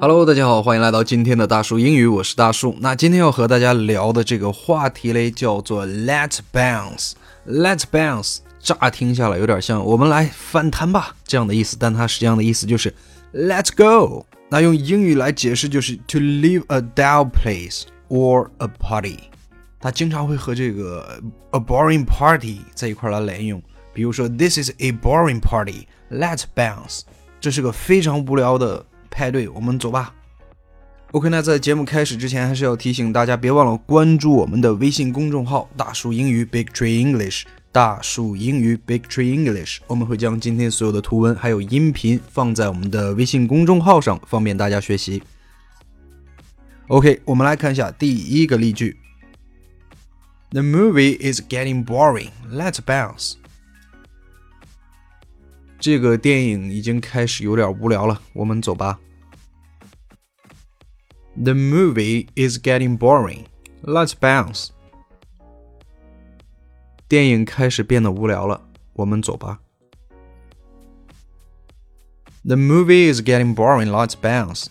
[0.00, 2.76] Hello，大家好，欢迎来到今天的大树英语，我是大树。
[2.80, 7.12] 那今天要和大家聊的这个话题嘞，叫做 Let bounce。
[7.46, 12.94] Let bounce，乍听下来有点像我们来反弹吧这样的意思，但它实际上的意思就是
[13.34, 14.26] Let's go。
[14.48, 19.18] 那用英语来解释就是 To leave a dull place or a party。
[19.80, 23.62] 它经常会和这个 a boring party 在一块来连用，
[23.92, 25.86] 比如说 This is a boring party.
[26.10, 27.02] Let's bounce，
[27.40, 28.86] 这是个非常无聊的。
[29.10, 30.14] 派对，我们走吧。
[31.10, 37.42] OK，那在节目开始之前，还是要提醒大家，别忘了关注我们的微信公众号“大树英语 Big Tree English”。
[37.72, 45.22] 大树英语 Big Tree English，我们会将今天所有的图文还有音频放在我们的微信公众号上，方便大家学习。
[46.86, 48.96] OK，我们来看一下第一个例句
[50.50, 52.30] ：The movie is getting boring.
[52.52, 53.39] Let's bounce.
[55.79, 58.99] 这个电影已经开始有点无聊了，我们走吧。
[61.35, 63.45] The movie is getting boring.
[63.83, 64.69] Let's bounce.
[67.07, 68.61] 电影开始变得无聊了，
[68.93, 69.59] 我们走吧。
[72.43, 73.89] The movie is getting boring.
[73.89, 74.67] Let's bounce.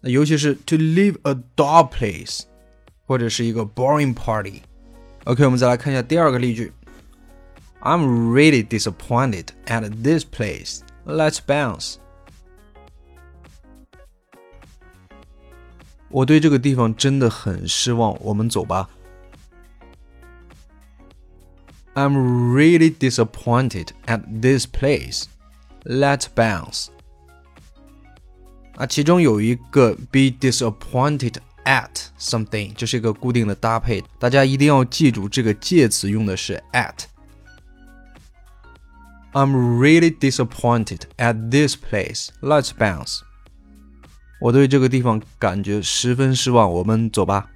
[0.00, 2.42] 那尤其是 to leave a dull place，
[3.04, 6.72] 或者是一个 boring party。OK，我们再来看一下第二个例句。
[7.80, 10.80] I'm really disappointed at this place.
[11.04, 11.96] Let's bounce.
[16.08, 18.88] 我对这个地方真的很失望，我们走吧。
[21.94, 25.24] I'm really disappointed at this place.
[25.84, 26.88] Let's bounce.
[28.76, 37.04] 啊，其中有一个 be disappointed at something，这是一个固定的搭配，大家一定要记住，这个介词用的是 at。
[39.33, 42.29] I'm really disappointed at this place.
[42.41, 43.21] Let's bounce.
[44.41, 47.49] 我对这个地方感觉十分失望，我们走吧。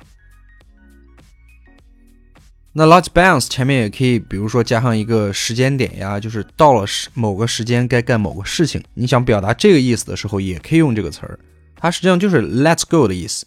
[2.71, 8.83] 那 Let's bounce 前面也可以，比如说加上一个时间点呀，就是到了某个时间该干某个事情。
[8.93, 11.39] 你想表达这个意思的时候，也可以用这个词儿。
[11.75, 13.45] 它实际上就是 Let's go 的意思。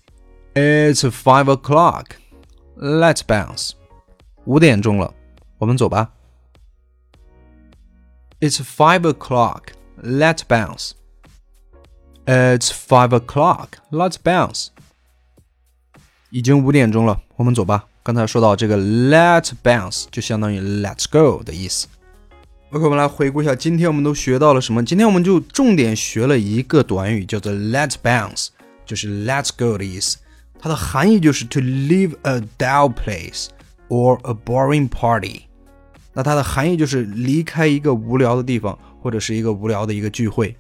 [0.55, 2.07] It's five o'clock.
[2.77, 3.73] Let's bounce.
[4.45, 5.15] 五点钟了，
[5.59, 6.11] 我们走吧。
[8.40, 9.74] It's five o'clock.
[10.02, 10.92] Let's bounce.
[12.26, 13.80] It's five o'clock.
[13.92, 14.68] Let's bounce.
[16.30, 17.86] 已经五点钟了，我们走吧。
[18.02, 21.88] 刚才说到这个 "Let's bounce" 就相当于 "Let's go" 的意思。
[22.72, 24.84] OK，我们来回顾一下今天我们都学到了什么。
[24.84, 28.48] 今天我们就重点学了一个短语，叫做 "Let's bounce"，
[28.86, 30.18] 就是 "Let's go" 的意思。
[30.60, 33.48] 它的含义就是 to leave a dull place
[33.90, 35.44] or a boring party。
[36.19, 40.53] 那它的含义就是离开一个无聊的地方，或者是一个无聊的一个聚会。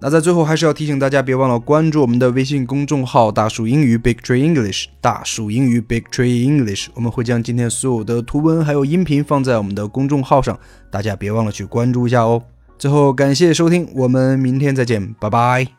[0.00, 4.84] 那在最后还是要提醒大家，别忘了关注我们的微信公众号“大树英语 Big Tree English”。
[5.00, 10.56] 大树英语 Big Tree English，我们会将今天所有的图文还有音频放在我们的公众号上，
[10.92, 12.40] 大家别忘了去关注一下哦。
[12.78, 15.77] 最后感谢收听，我们明天再见，拜拜。